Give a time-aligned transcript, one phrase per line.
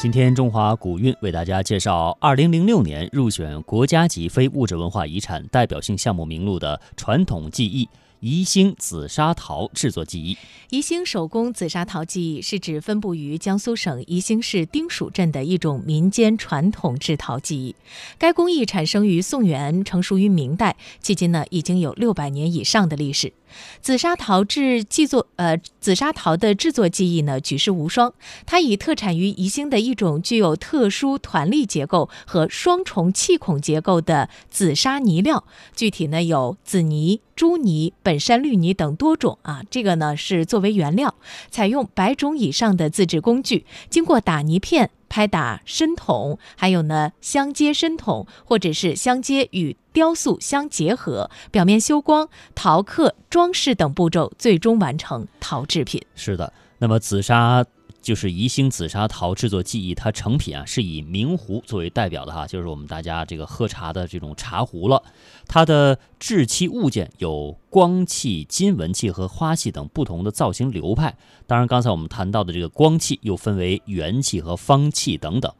[0.00, 7.88] 今天中华古韵为大家介绍2006年入选国家级非物质文化遗产代表性项目名录的传统技艺。
[8.20, 10.36] 宜兴紫砂陶制作技艺，
[10.70, 17.76] 宜兴手工紫砂陶技艺是指分布于江苏省宜兴市丁蜀镇的一种民间传统制陶技艺。
[18.18, 23.32] 该工艺产生于宋元，成熟于明代，迄今呢已经有六百年以上的历史。
[23.80, 28.12] 紫砂陶制制作，呃，紫砂陶的制作技艺呢举世无双。
[28.46, 35.44] 它以特产于宜兴的一种具有特殊团粒结构和双重气孔结构的紫砂泥料，
[35.74, 37.20] 具体呢有紫泥。
[37.36, 41.14] 朱泥、本山绿泥等多种啊，这个呢是作为原料，
[41.52, 56.04] 采用百种以上的自制工具，经过打泥片、拍打身筒，还有呢相接身筒，或者是相接与雕塑相结合，表面修光、陶刻、装饰等步骤，最终完成陶制品。
[56.14, 57.64] 是的，那么紫砂。
[58.08, 65.02] 就是宜兴紫砂陶制作技艺，它成品啊是以明壶作为代表的哈，就是我们大家这个喝茶的这种茶壶了。
[65.46, 71.18] 它的制器物件有光器、金纹器和花器等不同的造型流派。
[71.46, 75.52] 当然，刚才我们谈到的这个光器又分为圆器和方器等等。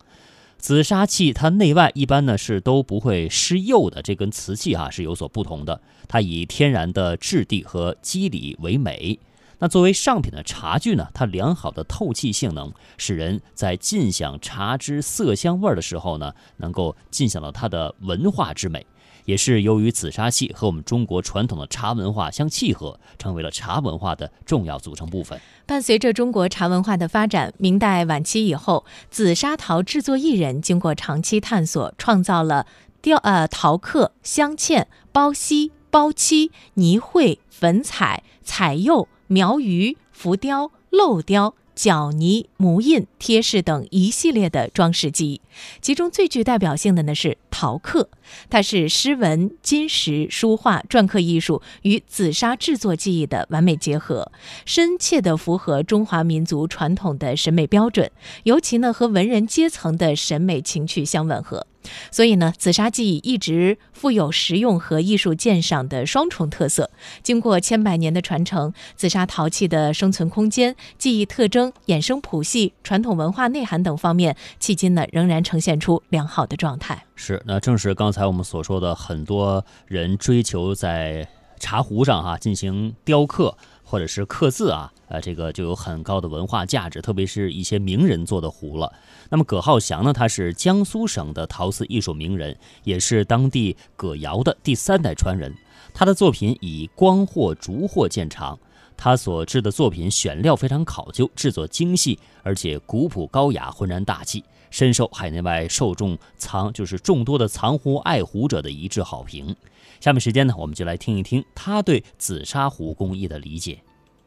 [0.56, 5.82] 紫砂器它内外一般呢是都不会施釉的，这跟瓷器哈是有所不同的。
[6.08, 9.18] 它以天然的质地和肌理为美。
[9.60, 18.86] 那作为上品的茶具呢，它良好的透气性能，使人在尽享茶之色香味的时候呢，能够尽享到它的文化之美。
[19.24, 25.38] 也是由于紫砂器和我们中国传统的茶文化相契合，成为了茶文化的重要组成部分。
[25.66, 32.64] 伴随着中国茶文化的发展，明代晚期以后，紫砂陶制作艺人经过长期探索，创造了
[33.02, 39.08] 雕呃陶刻、镶嵌、包锡、包漆、泥绘、粉彩、彩釉。
[39.28, 45.40] 描鱼、浮雕、镂雕、角泥、模印、贴饰等一系列的装饰技艺，
[45.80, 48.08] 其中最具代表性的呢是陶刻，
[48.50, 54.32] 它是诗文、金石、书画、篆刻艺术与紫砂制作技艺的完美结合，
[54.64, 58.10] 深切地符合中华民族传统的审美标准，
[58.42, 61.66] 尤其呢和文人阶层的审美情趣相吻合。
[62.10, 66.90] 所以呢，紫砂技艺一直富有实用和艺术鉴赏的双重特色。
[67.22, 77.04] 经过千百年的传承，紫砂陶器的生存空间、技艺特征、衍生谱系、传统文化内涵等方面，迄今呢仍然呈现出良好的状态。
[77.14, 81.28] 是，那正是刚才我们所说的，很多人追求在
[81.58, 83.56] 茶壶上哈进行雕刻。
[83.90, 88.92] 或者是刻字啊，呃，这个就有很高的文化价值，特别是一些名人做的壶了。
[89.30, 92.54] 那么葛浩翔呢，他是江苏省的陶瓷艺术名人，
[92.84, 95.50] 也是当地葛窑的第三代传人。
[95.94, 98.58] 他的作品以光货、竹货见长，
[98.94, 109.56] 他所制的作品选料非常考究，制作精细，而且古朴高雅，浑然大气，深受海内外受众藏就是众多的藏壶爱壶者的一致好评。
[110.00, 113.82] 下面时间呢，我们就来听一听他对紫砂壶工艺的理解。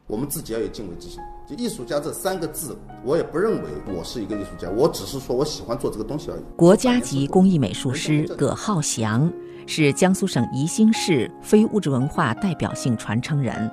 [0.07, 1.19] 我们自己要有敬畏之心。
[1.47, 6.41] 就艺术家这三个字，我也不认为我是一个艺术家，我只是说我喜欢做这个东西而已。
[6.57, 9.31] 国家级工艺美术师葛浩翔
[9.65, 13.71] 是江苏省宜兴市非物质文化代表性传承人，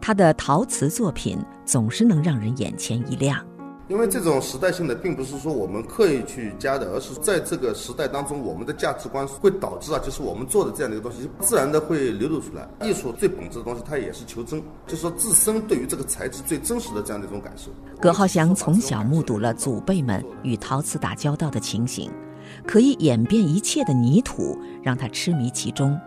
[0.00, 3.44] 他的陶瓷作品总是能让人眼前一亮。
[3.88, 12.68] 因为这种时代性的，并不是说我们刻意去加的，而是在这个时代当中，我们的价值观会导致啊，就是我们做的这样的一个东西，自然的会流露出来。
[12.88, 17.70] 艺术最本质的东西，它也是求真，就是说自身对于这个材质最真实的这样的一种感受。
[18.00, 22.10] 葛浩翔从小目睹了祖辈们与陶瓷打交道的情形，
[22.66, 25.98] 可以演变一切的泥土，让他痴迷其中。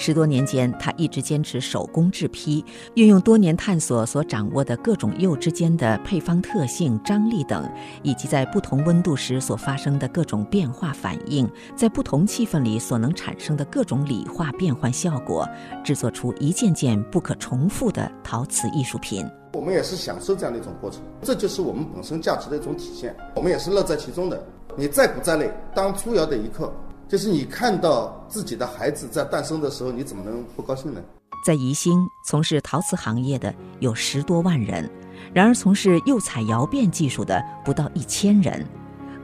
[0.00, 7.70] 十多年间，他一直坚持手工制坯，运用多年探索所掌握的各种釉之间的配方特性、张力等，
[8.02, 11.46] 以及在不同温度时所发生的各种变化反应，
[11.76, 15.46] 在不同气氛里所能产生的各种理化变换效果，
[15.84, 19.28] 制作出一件件不可重复的陶瓷艺术品。
[19.52, 23.14] 我们也是享受这样的一种过程，这就是我们本身价值的一种体现。
[23.36, 24.42] 我们也是乐在其中的。
[24.78, 26.72] 你再苦再累，当出窑的一刻。
[27.10, 31.00] 就是你看到自己的孩子在诞生的时候，你怎么能不高兴呢？
[31.44, 34.88] 在宜兴从事陶瓷行业的有十多万人，
[35.34, 38.64] 然而从事釉彩窑变技术的不到一千人。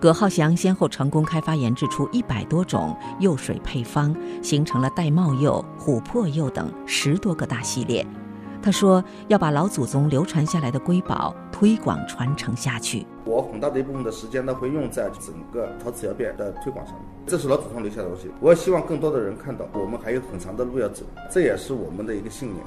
[0.00, 4.12] 葛浩翔先后成功开发研制出一百多种釉水配方，
[4.42, 8.04] 形成了玳瑁釉、琥珀釉等十多个大系列。
[8.60, 13.06] 他说：“要把老祖宗流传下来的瑰宝推广传承下去。
[13.26, 17.04] 我很大的一部分的时间呢，会用在整个陶瓷窑变的推广上面。
[17.26, 19.68] 这是老祖宗留下的东西，我也希望更多的人看到。
[19.72, 22.64] 我们还有很长的路要走，这也是我们的一个信念。”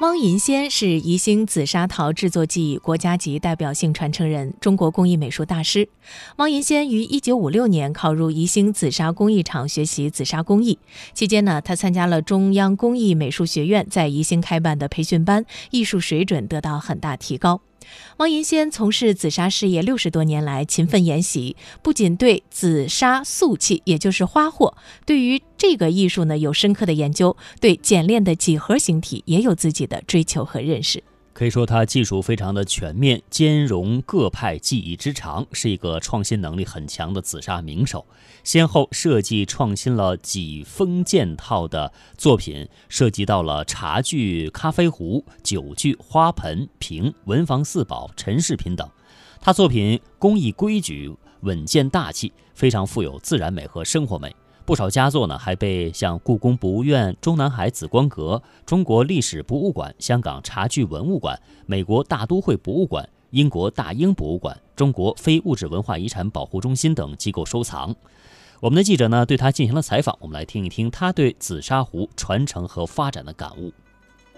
[0.00, 5.88] 汪银先是宜兴紫砂陶制作技艺国家级代表性传承人，中国工艺美术大师。
[6.38, 10.76] 汪银先于1956年考入宜兴紫砂工艺厂学习紫砂工艺，
[11.14, 17.60] 期间呢，他参加了中央工艺美术学院在宜兴开办的培训班，艺术水准得到很大提高。
[18.18, 31.02] 汪银仙从事紫砂事业六十多年来，勤奋研习，不仅对紫砂素器，也就是花货，对于这个艺术呢有深刻的研究，对简练的几何形体也有自己的追求和认识。
[31.34, 38.06] 可以说，他技术非常的全面，兼容各派技艺之长，是一个创新能力很强的紫砂名手。
[38.44, 48.88] 先后设计创新了几封件套的作品，涉及到了茶具、咖啡壶、酒具、花盆、瓶、文房四宝、陈饰品等。
[49.40, 54.34] 他作品工艺规矩、稳健大气，非常富有自然美和生活美。
[54.64, 67.94] 不少佳作呢，还被像故宫博物院、中南海紫光阁、中国历史博物馆、香港茶具文物馆、美国大都会博物馆、英国大英博物馆、中国非物质文化遗产保护中心等机构收藏。
[68.60, 73.72] 我们的记者呢，对他进行了采访，我们来听一听他对紫砂壶传承和发展的感悟。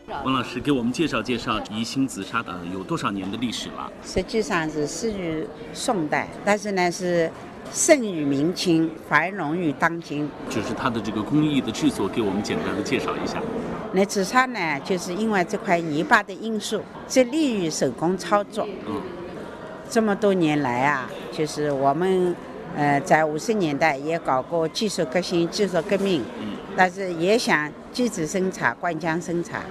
[0.08, 3.92] 王老师给我们介绍介绍宜兴紫砂的有多少年的历史了？
[4.04, 7.30] 实际上是始于宋代，但是呢是。
[7.72, 10.28] 盛于明清，繁荣于当今。
[10.48, 13.42] 就是它的这个工艺的制作，给我们简单的介绍一下。
[13.92, 18.68] 那紫砂呢，就是因为这块泥巴的因素，这利于手工操作。
[18.86, 19.00] 嗯。
[19.88, 22.34] 这么多年来啊，就是我们
[22.76, 26.22] 呃在五十年代也搞过技术革新、技术革命。
[26.40, 26.56] 嗯。
[26.76, 29.62] 但是也想机子生产、灌浆生产，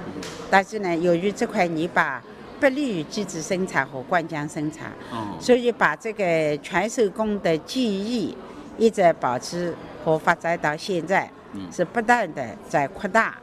[0.50, 2.22] 但是呢，由于这块泥巴。
[2.64, 4.90] 不利于机制生产和灌浆生产，
[5.38, 8.34] 所以把这个全手工的技艺
[8.78, 11.30] 一直保持和发展到现在，
[11.70, 13.36] 是不断的在扩大。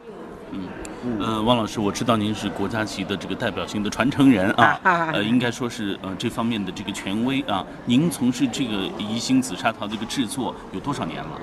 [0.52, 4.80] 嗯，呃，汪老师，我知道您是国家级的这个代表性的传承人啊，
[5.12, 7.62] 呃，应该说是呃这方面的这个权威啊。
[7.84, 11.38] 您从事这个宜兴紫砂陶这个制作有多少年了？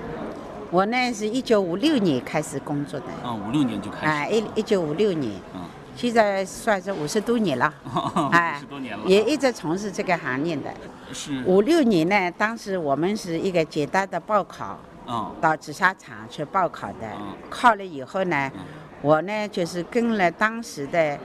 [0.72, 3.06] 我呢是一九五六年开始工作的。
[3.24, 4.08] 啊，五六年就开始。
[4.08, 5.32] 啊，一一九五六年。
[5.54, 5.62] 嗯。
[5.98, 7.74] 现在算是五十多年了，
[8.32, 10.72] 哎，多年了，也一直从事这个行业的。
[11.12, 14.80] 是五六年呢，当时我们是一个简单的报考，
[15.42, 17.10] 到紫砂厂去报考的。
[17.50, 18.52] 考了以后呢，
[19.02, 21.18] 我呢就是跟了当时的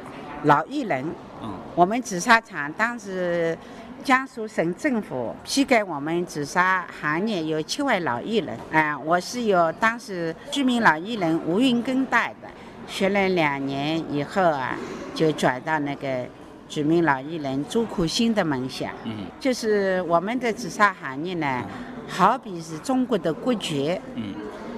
[0.45, 1.05] 老艺人。
[1.43, 3.57] 嗯我们紫砂厂当时
[4.05, 12.49] 江苏省政府批给我们紫砂行业有七位老艺人，哎，我是由当时居民老艺人吴云根带的。
[12.93, 14.77] 学了两年以后啊，
[15.15, 16.27] 就转到那个
[16.69, 18.93] 著名老艺人朱可心的门下。
[19.05, 21.65] 嗯，就是我们的紫砂行业呢，
[22.07, 23.99] 好比是中国的国爵。
[24.15, 24.35] 嗯，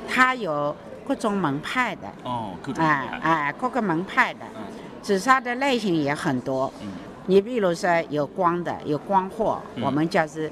[0.09, 0.75] 它有
[1.05, 2.03] 各种门派的。
[2.23, 3.19] 哦，各种门派。
[3.19, 4.47] 哎哎，各个门派的。
[4.57, 4.63] 嗯。
[5.03, 6.73] 紫砂的类型也很多。
[6.83, 6.89] 嗯。
[7.27, 10.49] 你比如说有光的，有光货，我们叫是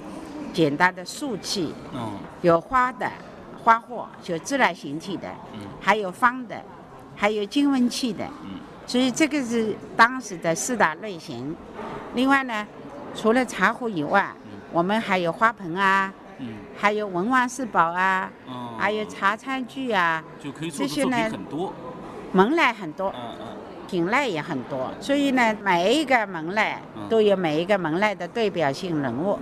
[0.52, 1.72] 简单的素器。
[1.94, 2.18] 嗯。
[2.40, 3.08] 有花的，
[3.62, 5.28] 花货就自然形体的。
[5.54, 5.60] 嗯。
[5.80, 6.60] 还有方的。
[7.14, 8.26] 还有金温器的，
[8.86, 11.54] 所以这个是当时的四大类型。
[12.14, 12.66] 另外呢，
[13.14, 14.32] 除了茶壶以外，
[14.72, 16.12] 我们还有花盆啊，
[16.76, 18.30] 还有文玩四宝啊，
[18.76, 20.22] 还有茶餐具啊，
[20.72, 21.72] 这些呢很多，
[22.32, 23.14] 门类很多，
[23.88, 24.90] 品类也很多。
[25.00, 26.74] 所以呢，每一个门类
[27.08, 29.38] 都有每一个门类的代表性人物。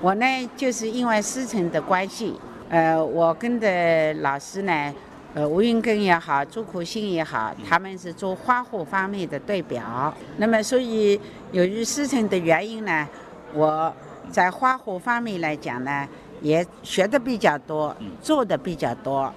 [0.00, 2.38] 我呢，就是因为师承的关系，
[2.68, 4.94] 呃，我跟着老师呢。
[5.34, 10.14] 呃，吴云根也好，朱可心也好，他们是做花火方面的代表。
[10.36, 13.08] 那么，所以由于师承的原因呢，
[13.52, 13.92] 我
[14.30, 16.08] 在花火方面来讲呢，
[16.40, 19.32] 也学的比较多，做的比较多。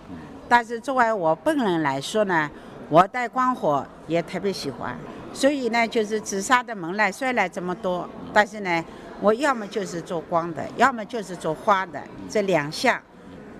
[0.47, 2.47] 但是作为我本人来说呢，
[2.89, 4.95] 我带光火也特别喜欢。
[5.33, 8.85] 所以呢，就是紫砂的门类虽然这么多，但是呢，
[9.19, 11.99] 我要么就是做光的，要么就是做花的，
[12.29, 13.01] 这两项。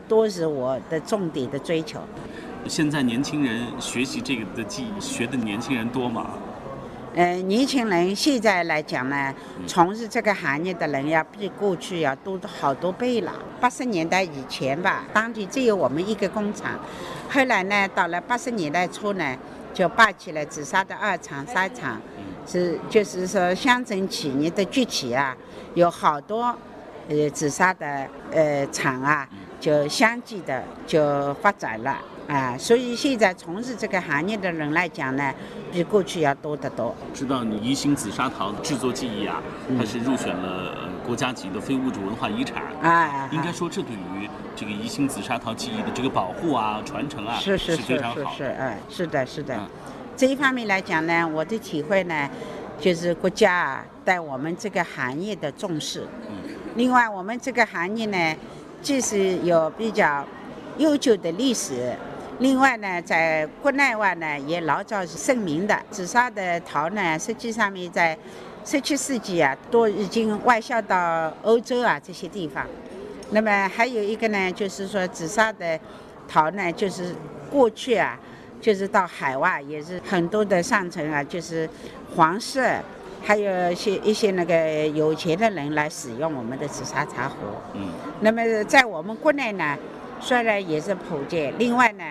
[0.07, 1.99] 都是我的重点的追求。
[2.67, 6.31] 现在年轻人学习这个的技艺，学的年轻人多吗？
[7.15, 9.33] 呃，年轻人现在来讲呢，
[9.65, 13.33] 从事这个行业的人要比过去要多好多倍了。
[13.59, 16.77] 八十年代以前吧，当地只有我们一个工厂，
[17.29, 19.35] 后来呢，到了八十年代初呢，
[19.73, 21.99] 就办起了紫砂的二厂、三厂，
[22.45, 25.35] 是就是说乡镇企业的崛起啊，
[25.73, 26.55] 有好多
[27.09, 29.27] 呃紫砂的呃厂啊。
[29.59, 31.97] 就相继的就发展了
[32.27, 35.33] 啊，所以现在从事这个行业的人来讲呢，
[35.71, 36.95] 比过去要多得多。
[37.13, 39.41] 知道你宜兴紫砂陶制作技艺啊，
[39.77, 43.29] 它是入选了国家级的非物质文化遗产啊。
[43.31, 48.31] 应该说，这对于这个宜兴紫砂陶技艺的这个保护啊、传承啊，是是是非常好。
[48.31, 49.59] 是是，哎，是的，是的。
[50.15, 52.29] 这一方面来讲呢，我的体会呢，
[52.79, 56.05] 就是国家啊对我们这个行业的重视。
[56.75, 58.35] 另外，我们这个行业呢，
[58.81, 60.25] 既是有比较
[60.77, 61.93] 悠久的历史，
[62.39, 65.77] 另外呢，在国内外呢也老早是盛名的。
[65.89, 68.17] 紫砂的陶呢，实际上面在
[68.63, 72.65] 十七世纪啊，都已经外销到欧洲啊这些地方。
[73.31, 75.77] 那么还有一个呢，就是说紫砂的
[76.27, 77.15] 陶呢，就是
[77.49, 78.17] 过去啊，
[78.61, 81.67] 就是到海外也是很多的上层啊，就是
[82.15, 82.77] 皇室，
[83.23, 87.35] 还有一些一些那个有钱的人来使用我们的紫砂茶壶。
[87.73, 87.89] 嗯。
[88.21, 89.77] 那么在我们国内呢，
[90.19, 92.03] 虽然也是普及，另外呢，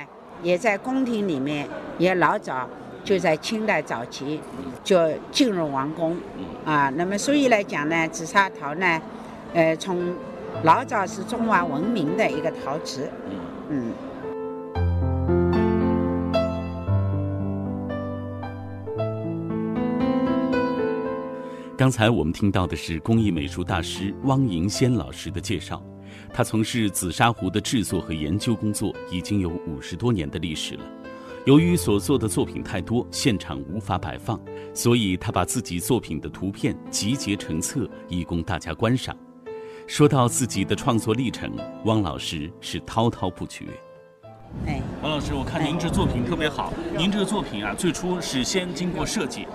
[0.42, 2.68] 也在宫廷里面也老早
[3.02, 4.40] 就在清代早期
[4.84, 6.16] 就进入王宫。
[6.64, 9.00] 啊，那么所以来讲呢，紫砂陶呢，
[9.54, 10.14] 呃，从
[10.62, 13.10] 老早是中华文明的一个陶瓷，
[13.68, 13.92] 嗯。
[21.76, 25.83] 刚才我们听到的是工艺美术大师汪银先老师的介绍，
[26.33, 30.85] 他从事紫砂壶的制作和研究工作已经有五十多年的历史了。
[31.45, 34.40] 由于所做的作品太多，现场无法摆放，
[34.73, 39.14] 所以他把自己作品的图片集结成册，以供大家观赏。
[39.87, 41.52] 说到自己的创作历程，
[41.85, 43.66] 汪老师是滔滔不绝。
[44.66, 46.73] 哎，汪老师，我看您这作品特别好。
[46.97, 49.47] 您这个作品啊，最初是先经过设计。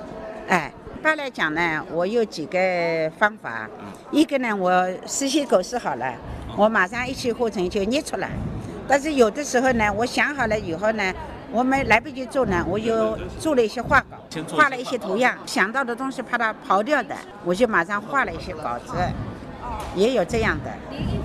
[0.48, 3.67] 哎，一般来讲呢，我有几个方法。
[4.12, 6.13] 一个呢，我事先构思好了，
[6.55, 8.29] 我马上一气呵成就捏出来。
[8.88, 11.13] 但是有的时候呢，我想好了以后呢，
[11.51, 14.17] 我们来不及做呢，我就做了一些画稿，
[14.55, 18.93] 画了一些图样，想到的东西怕它跑掉的，我就马上画了一些稿子。
[19.96, 20.72] 也有这样的，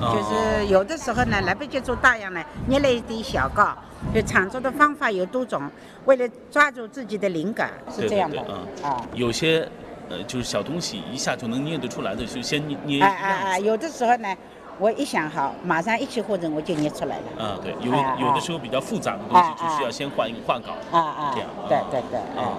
[0.00, 3.76] 就是有的时候呢，来不及做大样呢，捏了一点小稿。
[4.14, 5.68] 就创作的方法有多种，
[6.04, 8.38] 为了抓住自己的灵感，是这样的。
[8.82, 9.66] 啊，有些
[10.08, 14.32] 呃，就是小东西一下就能捏得出来的，就先捏捏哎哎哎，有的时候呢，
[14.78, 17.42] 我一想好，马上一气呵成我就捏出来了。
[17.44, 17.90] 啊，对，有
[18.24, 20.72] 有的时候比较复杂的东西，就需要先画一个画稿。
[20.96, 21.50] 啊啊，这样。
[21.68, 22.18] 对对对。
[22.40, 22.58] 啊。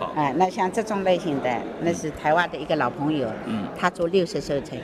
[0.00, 0.12] 好。
[0.16, 4.76] 哎，那像这种类型的，那是台湾的一个老朋友，嗯，他做六十收成。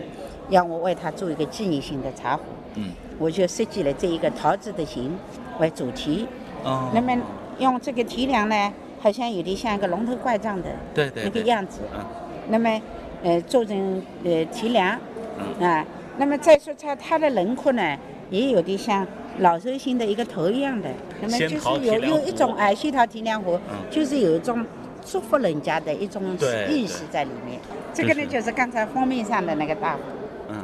[0.50, 2.42] 让我为他做一个纪念性的茶壶，
[2.74, 5.16] 嗯，我就设计了这一个桃子的形
[5.58, 6.26] 为主题，
[6.64, 7.16] 哦，那么
[7.58, 12.04] 用这个提梁呢，好像有点像一个龙头怪状的，对对，那个样子，嗯，
[12.48, 12.80] 那么
[13.22, 14.98] 呃做成呃提梁，
[15.38, 15.66] 嗯。
[15.68, 15.84] 啊，
[16.16, 17.96] 那么再说它它的轮廓呢，
[18.30, 19.06] 也有点像
[19.38, 20.88] 老寿星的一个头一样的，
[21.20, 23.58] 那么就是有有一种哎，仙桃提梁壶，
[23.90, 24.64] 就是有一种
[25.04, 26.22] 祝福人家的一种
[26.68, 27.60] 意思在里面，
[27.92, 30.00] 这个呢就是刚才封面上的那个大壶。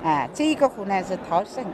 [0.03, 1.64] 啊，这一个湖呢是陶盛，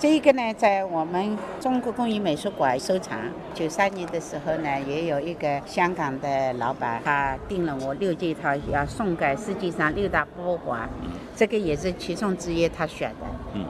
[0.00, 3.18] 这一个呢在我们中国工艺美术馆收藏。
[3.52, 10.88] 九三年的时候呢，也有一个香港的老板，他订了我六件套，要送给世界上六大博物馆。
[11.36, 13.26] 这个也是其中之一，他选的。
[13.52, 13.66] 嗯，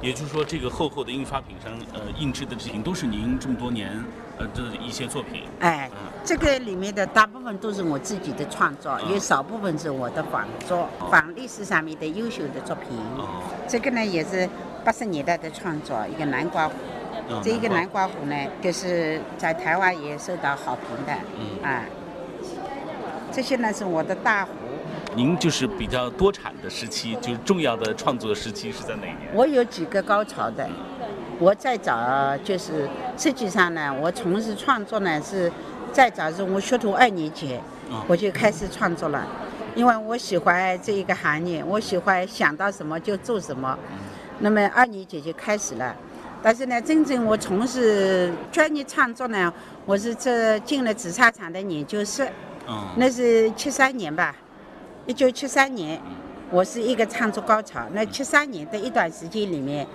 [0.00, 4.02] 也就是说，这个厚厚的印刷品上，呃，印制的这些都是您这么多年。
[4.38, 5.90] 呃，的一些作品，哎，
[6.22, 12.98] 这个里面的大部分都是我自己的创作，有少部分是我的仿作，仿历史上面的优秀的作品。
[13.66, 14.46] 这个呢也是
[14.86, 16.74] 八十年代的创作，一个南瓜壶。
[17.42, 21.12] 这一个南瓜壶呢，就是在台湾也受到好评的。
[21.40, 21.82] 嗯啊，
[23.32, 24.52] 这些呢是我的大壶。
[25.16, 29.28] 您就是比较多产的时期，就是重要的创作时期是在哪一年？
[29.34, 30.68] 我有几个高潮的。
[31.40, 32.88] 我再早就是
[33.18, 35.50] 实际上呢，我从事创作呢是
[35.92, 37.58] 再早是我学徒二年级，
[38.06, 39.26] 我就开始创作了，
[39.74, 43.76] 因为我喜欢这一个行业，我喜欢想到什么就做什么，
[44.40, 45.94] 那么二年级就开始了。
[46.42, 49.52] 但是呢，真正我从事专业创作呢，
[49.84, 52.28] 我是这进了紫砂厂的研究室，
[52.96, 54.36] 那是七三年吧，
[55.06, 56.00] 一九七三年，
[56.50, 57.80] 我是一个创作高潮。
[57.92, 59.86] 那七三年的一段时间里面。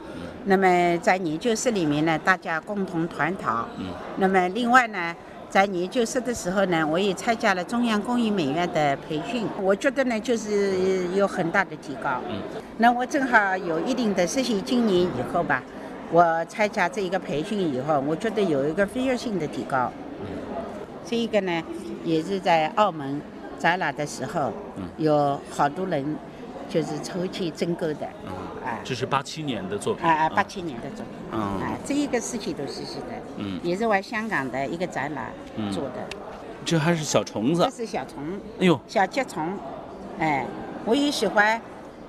[0.45, 3.65] 那么在研究室里面呢，大家共同团讨。
[3.77, 3.85] 嗯。
[4.17, 5.15] 那么另外呢，
[5.51, 9.45] 在研究室的时候呢，我也参加了中央工艺美院的培训。
[9.61, 12.21] 我觉得呢，就是有很大的提高。
[12.29, 12.39] 嗯。
[12.77, 15.61] 那我正好有一定的实习经验以后吧，
[16.09, 19.91] 我参加这一个培训以后，我觉得有一个飞跃性的提高。
[20.21, 20.27] 嗯。
[21.05, 21.61] 这一个呢，
[22.05, 23.21] 也是在澳门
[23.59, 24.53] 展览的时候，
[24.95, 26.15] 有好多人
[26.71, 28.07] 就是抽签征购的。
[28.63, 30.05] 哎，这是八七年的作品。
[30.05, 31.07] 哎哎，八七年的作品。
[31.33, 31.59] 嗯。
[31.61, 33.07] 哎，这一个是七头细细的。
[33.35, 33.59] 嗯。
[33.61, 35.25] 也是我香港的一个展览
[35.69, 36.07] 做的。
[36.63, 37.63] 这还是小虫子。
[37.63, 38.23] 这是小虫。
[38.59, 38.79] 哎呦。
[38.87, 39.57] 小甲虫，
[40.17, 40.45] 哎，
[40.85, 41.61] 我也喜欢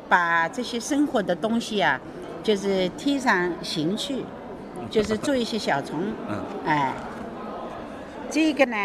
[0.09, 2.01] 把这些生活的东西啊，
[2.45, 4.25] 就是贴上情趣，
[4.89, 6.01] 就是做一些小虫。
[6.29, 6.41] 嗯。
[6.67, 6.93] 哎，
[8.31, 8.77] 这个呢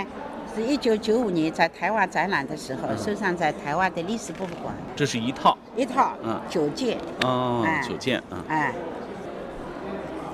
[0.58, 4.74] 是一九九五年在台湾展览的时候收藏在台湾的历史博物馆。
[4.96, 8.74] 这是一套，一套，嗯，九件，哦，九件，嗯，哎，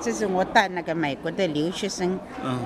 [0.00, 2.58] 这是我带那个美国的留学生，嗯。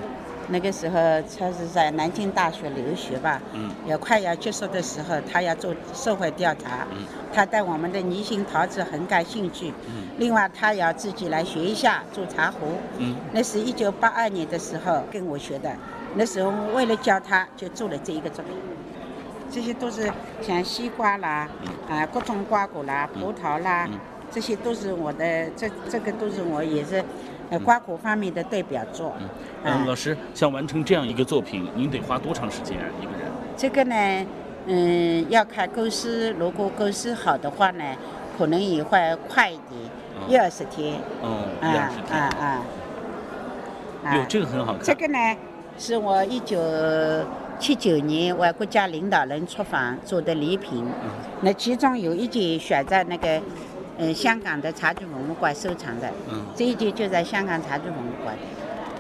[0.51, 0.95] 那个时候
[1.39, 15.71] 他是在南京大学留学吧，嗯，也快要结束的时候，他要做社会调查，嗯，他对我们的泥形陶瓷很感兴趣，嗯，另外他要自己来学一下做茶壶，嗯，那是一九八二年的时候跟我学的，
[16.15, 18.55] 那时候为了教他，就做了这一个作品，
[19.51, 21.47] 这些都是像西瓜啦，
[21.91, 23.87] 啊，各种瓜果啦，葡萄啦，
[24.31, 27.05] 这些都是我的，这这个都是我也是。
[27.51, 29.15] 呃，瓜果方面的代表作。
[29.65, 32.85] 嗯，老师，像完成这样一个作品，您得花多长时间啊？
[33.01, 33.21] 一个人？
[33.57, 34.27] 这个呢，
[34.67, 36.31] 嗯，要看构思。
[36.33, 37.85] 如果构思好的话呢，
[38.37, 39.81] 可能也会快一点，
[40.29, 41.01] 一二十天。
[41.23, 42.19] 哦，一二十天。
[42.19, 42.45] 啊啊
[44.05, 44.17] 啊！
[44.17, 44.83] 哟，这个很好看。
[44.85, 45.37] 这个呢，
[45.79, 46.61] 是我一九
[47.59, 50.85] 七九年为国家领导人出访做的礼品。
[51.03, 51.11] 嗯。
[51.41, 53.41] 那其中有一件选在那个。
[53.99, 58.37] 嗯，香港的茶具文物馆收藏的，嗯，这一件就在香港茶具文物馆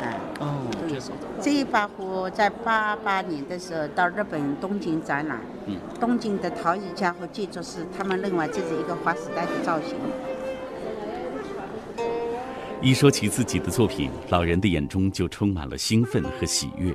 [0.01, 9.95] 的，啊，哦，这这一把壶在八八年的时候到日本东京展览，嗯，东京的陶艺家和建筑师他们认为这是一个划时代的造型。
[12.81, 16.95] 一说起自己的作品，老人的眼中就充满了兴奋和喜悦。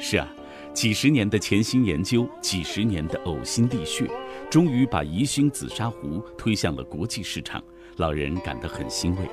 [0.00, 0.28] 是啊，
[0.72, 4.08] 几十年的潜心研究，几十年的呕心沥血。
[4.54, 7.60] 终于把宜兴紫砂壶推向了国际市场，
[7.96, 9.28] 老人感到很欣慰。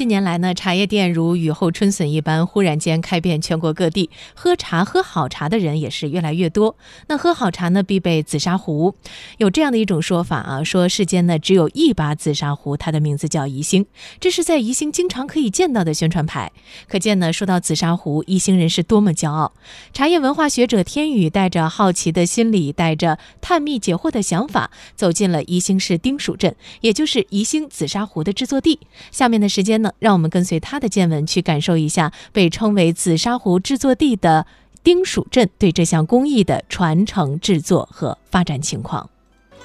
[0.00, 4.08] 近年来呢，茶叶店如雨后春笋一般，忽然间开遍全国各地。
[4.34, 6.74] 喝茶、喝好茶的人也是越来越多。
[7.08, 8.94] 那喝好茶呢，必备紫砂壶。
[9.36, 13.84] 有这样的一种说法啊，说世间呢只有一把紫砂壶，它的名字叫宜兴。
[14.18, 16.50] 这是在宜兴经常可以见到的宣传牌。
[16.88, 19.52] 可见呢，说到紫砂壶，宜兴人是多么骄傲。
[19.92, 28.80] 茶叶文化学者天宇带着好奇的心理，带着探秘解惑的想法，走进了宜兴市丁蜀镇，也就是宜兴紫砂壶的制作地。
[29.10, 29.89] 下面的时间呢？
[29.98, 34.46] 让我们跟随他的见闻，去感受一下被称为紫砂壶制作地的
[34.82, 39.10] 丁蜀镇对这项工艺的传承、制作和发展情况。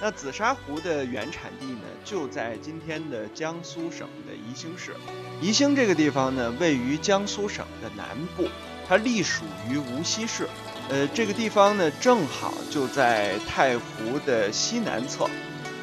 [0.02, 4.94] 那紫砂壶的原产地呢，就在今天的江苏省的宜兴市。
[5.42, 8.48] 宜兴这个地方呢，位于江苏省的南部，
[8.88, 10.48] 它隶属于无锡市。
[10.90, 15.28] 呃，这个地方呢，正好就在太湖的西南侧，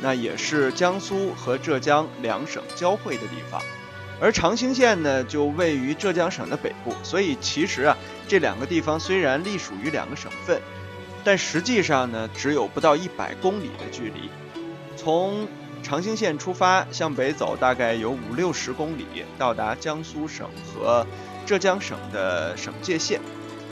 [0.03, 3.61] 那也是江苏和浙江两省交汇的地方。
[4.21, 7.97] 而长兴县呢，就位于浙江省的北部，所以其实啊，
[8.29, 10.61] 这两个地方虽然隶属于两个省份，
[11.25, 14.31] 但实际上呢，只有不到一百公里的距离。
[14.97, 15.49] 从
[15.83, 21.05] 长兴县出发，向北走，大概有五六十公里，到达江苏省和
[21.45, 23.21] 浙江省的省界线。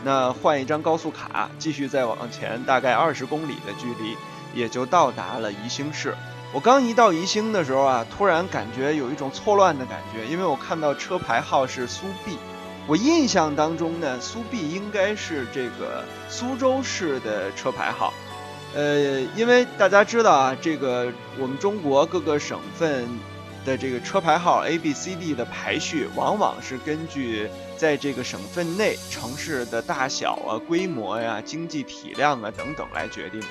[0.02, 4.16] 那换一张高速卡，继续再往前，大概二十公里的距离，
[4.54, 6.16] 也就到达了宜兴市。
[6.52, 12.36] 我刚一到宜兴的时候啊，突然感觉有一种错乱的感觉，因为我看到车牌号是苏 B，
[12.88, 18.12] 我印象当中呢，苏 B 应该是这个苏州市的车牌号，
[18.74, 23.06] 呃，因为大家知道啊，这个我们中国各个省份
[23.64, 33.46] 的这个车牌号 A、B、C、D 的排序，往往是根据在这个省份内城市的大小啊、规模呀、经济体量啊等等来决定的，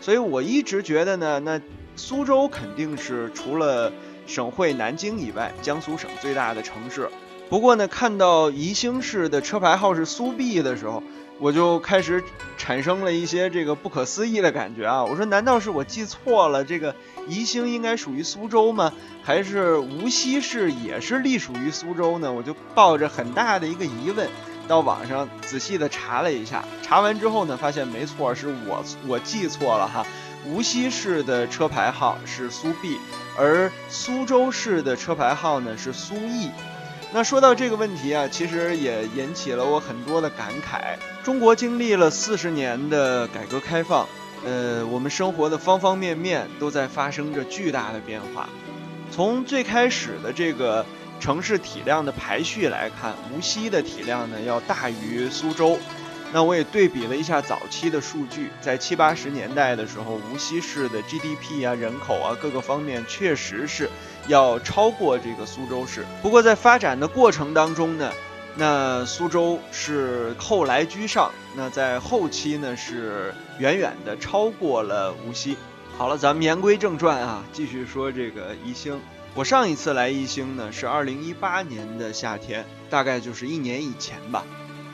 [0.00, 1.60] 所以我一直觉得呢，那。
[2.02, 3.92] 苏州肯定是除了
[4.26, 7.08] 省会南京以外，江苏省最大的城市。
[7.48, 11.00] 不过呢，看到宜兴市的车牌号是苏 B 的时候，
[11.38, 12.24] 我就开始
[12.58, 15.04] 产生了一些这个不可思议的感觉啊！
[15.04, 16.64] 我说，难道是我记错了？
[16.64, 16.96] 这个
[17.28, 18.92] 宜兴应该属于苏州吗？
[19.22, 22.32] 还是无锡市也是隶属于苏州呢？
[22.32, 24.28] 我就抱着很大的一个疑问，
[24.66, 26.64] 到网上仔细的查了一下。
[26.82, 30.04] 查完之后呢，发现没错，是我我记错了哈。
[30.44, 32.98] 无锡市的车牌号是苏 B，
[33.38, 36.50] 而苏州市的车牌号呢是苏 E。
[37.12, 40.96] 那说到这个问题啊，其实也引起了我很多的感慨。
[41.22, 44.08] 中国经历了四十年的改革开放，
[44.44, 48.48] 呃，我们生活的方方面面都在发生着巨大的变化。
[49.10, 50.84] 从最开始的这个
[51.20, 55.78] 城市体量的排序来看，无锡的体量呢要大于苏州。
[56.32, 63.90] 那我也对比了一下早期的数据，在七八十年代的时候，无锡市的 GDP 啊、人口啊各个方面确实是
[64.28, 66.06] 要超过这个苏州市。
[66.22, 68.10] 不过在发展的过程当中呢，
[68.56, 75.56] 那苏州是后来居上，那在后期呢是远远的超过了无锡。
[75.98, 78.98] 好了，咱们言归正传啊，继续说这个宜兴。
[79.34, 84.44] 我上一次来宜兴呢是二零一八年的夏天，大概就是一年以前吧。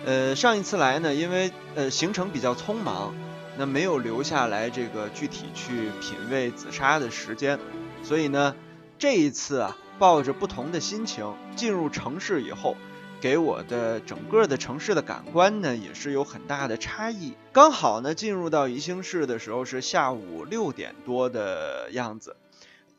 [0.08, 3.14] 呃，上一次来呢，因为呃行程比较匆忙，
[3.58, 7.58] 那没有留下来这个具体去品味紫砂的时间，
[8.02, 8.56] 所以呢，
[8.98, 12.74] 这一次啊，抱着不同的心情进入城市以后，
[13.20, 17.34] 给我的整个的城市的感官呢，也是有很大的差异。
[17.52, 22.34] 刚好呢，进入到宜兴市的时候是下午六点多的样子，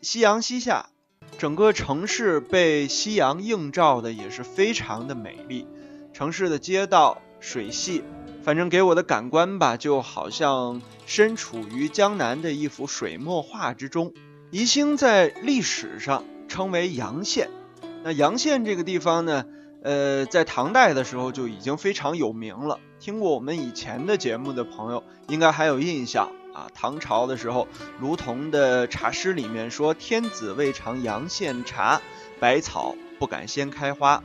[0.04, 0.90] 夕阳西下，
[1.40, 5.66] 整个城市被夕阳映照的也是非常的美丽。
[6.20, 8.04] 城市的街道、水系，
[8.44, 14.12] 反正给我的感官吧，就好像身处于江南的一幅水墨画之中。
[14.52, 17.50] 宜兴在历史上称为阳县，
[18.04, 19.46] 那阳县这个地方呢，
[19.82, 22.82] 呃，在唐代的时候就已经非常有名了。
[23.00, 26.68] 听过我们以前的节目的朋友，应该还有印象啊。
[26.74, 27.70] 唐朝的时候，
[28.02, 32.02] 卢仝的茶诗里面说：“天子未尝阳县茶，
[32.42, 34.22] 百草不敢先开花。”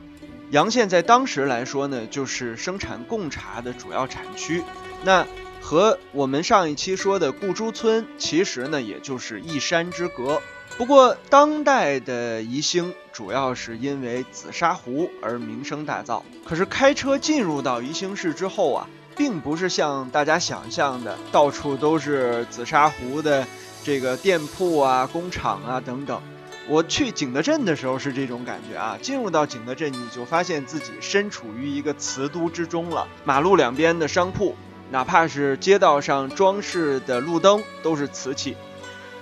[0.51, 4.63] 阳县在当时来说呢，就是生产贡茶的主要产区。
[5.03, 5.25] 那
[5.61, 10.41] 和我们上一期说的顾朱村，其实呢，也就是一山之隔。
[10.77, 16.21] 不过，当代的宜兴主要是因为紫砂壶而名声大噪。
[16.45, 23.47] 可是开车进入到宜兴市之后啊，并不是像大家想象的，到处都是紫砂壶的
[23.83, 26.21] 这个店铺啊、工厂啊等等。
[26.67, 33.07] 我去景德镇的时候是这种感觉啊，进入到景德镇，你就发现自己身处于一个瓷都之中了。
[33.23, 34.55] 马路两边的商铺，
[34.89, 38.57] 哪怕是街道上装饰的路灯，都是瓷器。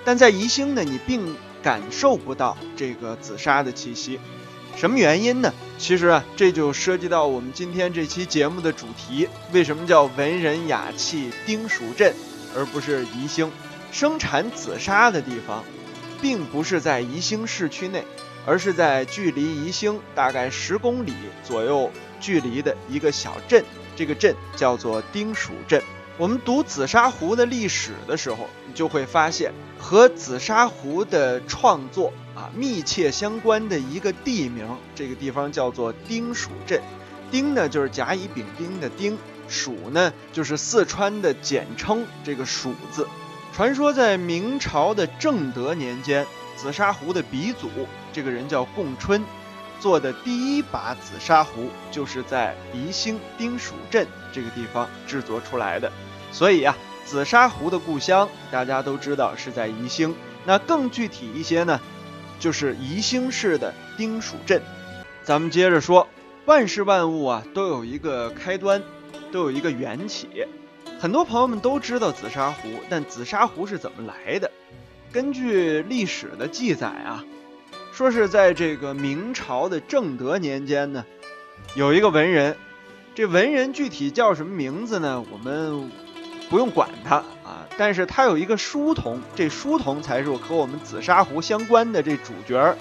[0.06, 4.20] 但在宜兴呢，你并感受不到这个紫砂的气息。
[4.78, 5.54] 什么原因呢？
[5.78, 12.14] 其实啊，这就涉及到我们今天这期节目的主题：为什么叫文人雅气丁蜀镇，
[12.56, 13.52] 而不是宜兴？
[13.92, 15.62] 生产紫砂的地方。
[16.24, 18.06] 并不是在宜兴市区内，
[18.46, 23.64] 而是在距离宜兴大概十公里左右距离的一个小镇。
[23.98, 25.84] 这个镇叫做丁蜀镇。
[26.18, 36.82] 我们读紫砂壶的历史的时候，你就会发现和紫砂壶的创作啊密切相关的一个地名，这个地方叫做丁蜀镇。
[37.32, 39.18] 丁呢就是甲乙丙丁的丁，
[39.50, 43.06] 蜀呢就是四川的简称，这个蜀字。
[43.54, 47.70] 传说在明朝的正德年间，紫砂壶的鼻祖
[48.12, 49.24] 这个人叫贡春，
[49.80, 55.92] 做的第一把紫砂壶就是在宜兴丁蜀镇这个地方制作出来的。
[56.32, 60.16] 所以啊，紫砂壶的故乡大家都知道是在宜兴。
[60.46, 61.80] 那更具体一些呢，
[62.40, 64.64] 就是宜兴市的丁蜀镇。
[65.24, 66.08] 咱们接着说，
[66.46, 68.82] 万事万物啊都有一个开端，
[69.32, 70.48] 都有一个缘起。
[71.04, 74.50] 很多朋友们都知道紫砂壶，但紫砂壶是怎么来的？
[75.12, 77.26] 根据历史的记载啊，
[77.92, 81.04] 说是在这个明朝的正德年间呢，
[81.76, 82.56] 有一个文人，
[83.16, 85.22] 这文人具体叫什么名字呢？
[85.30, 85.92] 我们
[86.50, 92.78] 不用管他啊，但是他有一个书童，这书童才是和我们紫砂壶相关的这主角儿。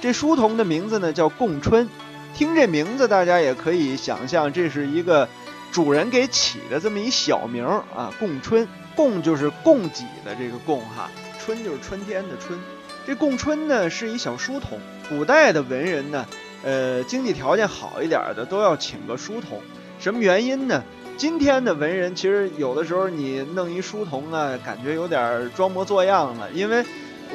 [0.00, 1.86] 这书童的名字呢叫贡春，
[2.32, 5.28] 听这名字大家也可以想象，这是一个。
[5.70, 12.58] 主人给起的这么一小名啊，供春，供就是供给的这个供哈，春就是春天的春。
[13.06, 16.26] 这供春呢是一小书童，古代的文人呢，
[16.64, 19.60] 呃，经济条件好一点的都要请个书童。
[20.00, 20.82] 什么原因呢？
[21.16, 26.84] 今天的文人其实有的时候你弄一书童啊，感觉有点装模作样了，因为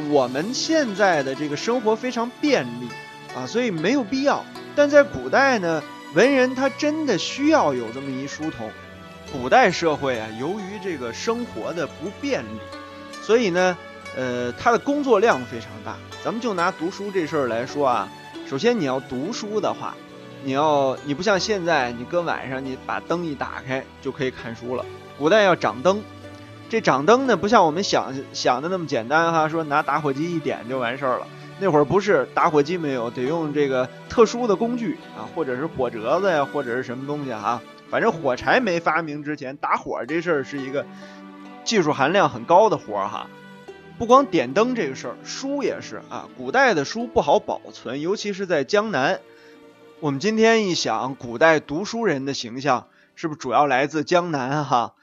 [0.10, 2.90] 我们现在的这个生活非常便利
[3.36, 4.44] 啊，所以没有必要。
[4.76, 5.82] 但在古代呢。
[6.14, 8.70] 文人他真的需要有这么一书童。
[9.32, 12.60] 古代社会啊，由于这个生活的不便利，
[13.24, 13.76] 所以呢，
[14.16, 15.96] 呃，他的工作量非常大。
[16.24, 18.08] 咱们就拿读书这事儿来说啊，
[18.48, 19.96] 首先你要读书的话，
[20.44, 24.86] 你要你不像现在，你搁晚上你把灯一打开就可以看书了。
[25.18, 26.04] 古代要掌灯，
[26.70, 31.28] 这掌灯呢，不像我们想想的那么简单哈，说拿打火机一点就完事儿了。
[31.60, 37.62] 那会儿不是打火机没有，得用这个特殊的工具啊，或者是火折子呀，或者是什么东西哈。
[37.90, 40.86] 反正火柴没发明之前，打火这事儿是一个
[41.64, 43.28] 技术含量很高的活儿哈。
[44.00, 46.28] 不光点灯这个事儿，书也是啊。
[46.36, 49.22] 古代的书不好保存，尤其是在江南。
[50.00, 54.96] 我们今天一想，古代读书人的形象是不是主要来自江南哈？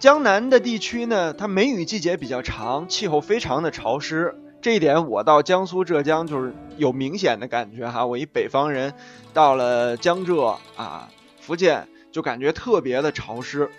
[0.00, 4.34] 江南的地区呢，它梅雨季节比较长，气候非常的潮湿。
[4.64, 8.06] 这一点我到江苏、浙江就是有明显的感觉哈。
[8.06, 8.94] 我一北方人，
[9.34, 13.70] 到了江浙啊、福建就感觉特别的潮湿。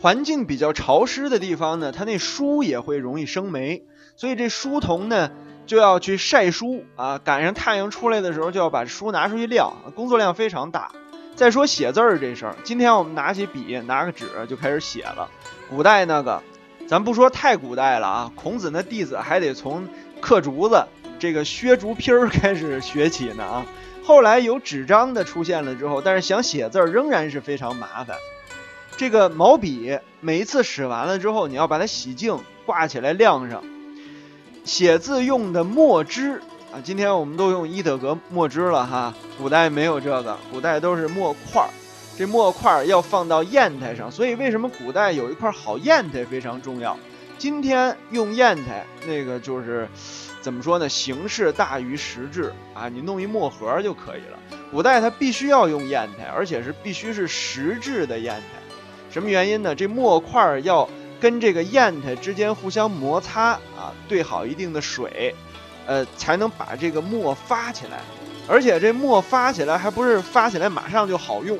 [0.00, 3.84] 环境比较潮湿的地方呢，它那书也会容易生霉，
[4.16, 5.30] 所以这书童呢
[5.66, 7.18] 就要去晒书啊。
[7.18, 10.90] 赶上太阳出来的时候，就要把书拿出去晾，工作量非常大。
[11.36, 15.28] 再说写字儿这事儿，今天我们拿起笔，拿个纸就开始写了。
[15.70, 16.42] 古代那个，
[16.88, 19.86] 咱不说太古代了啊，孔子那弟子还得从
[20.20, 20.84] 刻竹子、
[21.18, 23.66] 这个削竹坯儿开始学起呢啊。
[24.04, 28.16] 后来有纸张的出现了之后，但是想写字儿仍然是非常麻烦。
[28.96, 33.62] 这个毛笔每一次使完了之后，你要把它洗净，挂起来晾上。
[34.64, 41.68] 写字用的墨汁啊，今天我们都用伊德格墨汁了哈，古代没有这个，古代都是墨块儿。
[42.18, 46.98] 这墨块儿要放到砚台上，所以为什么古代有一块好砚台非常重要？
[47.38, 49.88] 今天用砚台那个就是。
[50.40, 50.88] 怎么说呢？
[50.88, 52.88] 形式大于实质啊！
[52.88, 54.38] 你弄一墨盒就可以了。
[54.70, 58.46] 古代它必须要用砚台，而且是必须是实质的砚台。
[59.10, 59.74] 什么原因呢？
[59.74, 60.88] 这墨块要
[61.20, 65.34] 跟这个砚台之间互相摩擦啊，兑好一定的水，
[65.86, 67.98] 呃，才能把这个墨发起来。
[68.46, 71.58] 而且这墨发起来还不是发起来马上就好用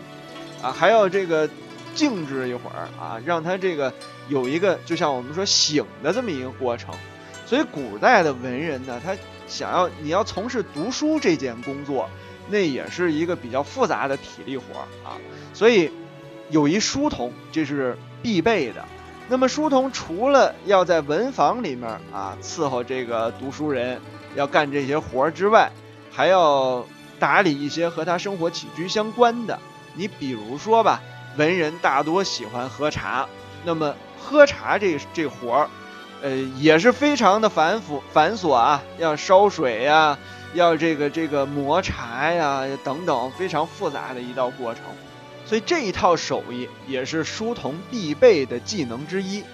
[0.62, 1.50] 啊，还要这个
[1.98, 3.92] 静置一会儿啊，让他这个
[4.28, 6.94] 有一个就像我们说醒的这么一个过程。
[7.44, 9.16] 所以古代的文人呢，他
[9.48, 12.08] 想要你要从事读书这件工作，
[12.48, 14.64] 那也是一个比较复杂的体力活
[15.02, 15.18] 啊。
[15.52, 15.90] 所以
[16.50, 18.84] 有一书童，这是必备的。
[19.28, 24.00] 那么书童除了要在文房里面啊伺候这个读书人，
[24.36, 25.72] 要干这些活儿之外，
[26.12, 26.86] 还要
[27.18, 29.58] 打理一些和他生活起居相关的。
[29.94, 31.02] 你比如说吧，
[31.38, 33.26] 文人大多喜欢喝茶，
[33.64, 35.70] 那么喝茶这这活儿。
[36.20, 40.18] 呃，也是非常的繁复繁琐啊，要烧水呀，
[40.52, 44.82] 要这个这个磨茶呀，等等，非常复杂的一道过程。
[45.46, 49.44] 所以这一套手艺也是书童必备的技能之一。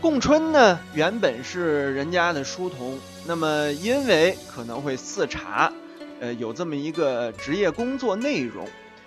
[0.00, 5.72] 供春呢，原本是人家的书童，那么因为可能会赐茶，
[6.20, 8.66] 呃，有这么一个职业工作内容，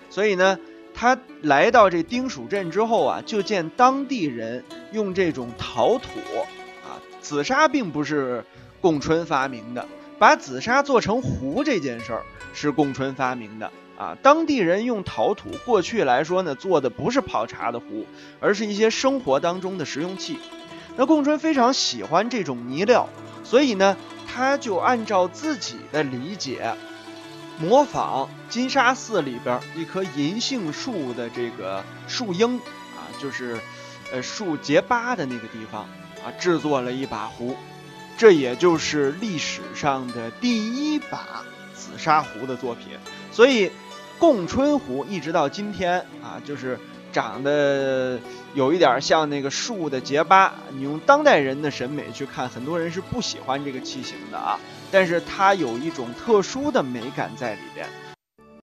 [0.09, 0.57] 所以呢，
[0.99, 6.09] 他来到这丁蜀镇之后啊，就见当地人用这种陶土。
[6.83, 8.43] 啊紫砂并不是
[8.81, 9.85] 贡春发明的，
[10.17, 14.17] 把紫砂做成壶这件事儿是贡春发明的啊。
[14.23, 18.05] 当地人用陶土，过去来说呢，做的不是泡茶的壶，
[18.39, 20.39] 而是一些生活当中的实用器。
[20.95, 23.09] 那贡春非常喜欢这种泥料，
[23.43, 26.73] 所以呢，他就按照自己的理解，
[27.59, 33.57] 模仿金沙寺里边一棵银杏树的这个树荫啊，就是
[34.11, 35.81] 呃树结疤的那个地方
[36.23, 36.31] 啊。
[36.39, 37.55] 制作了一把壶，
[38.17, 41.43] 这也就是历史上的第一把
[41.73, 42.97] 紫砂壶的作品。
[43.31, 43.71] 所以，
[44.19, 46.79] 贡春壶一直到今天啊，就是
[47.11, 48.19] 长得
[48.53, 50.53] 有一点像那个树的结疤。
[50.71, 54.59] 你用当代人的审美去看，很多人是不喜欢这个器型的啊。
[54.91, 57.87] 但是它有一种特殊的美感在里边。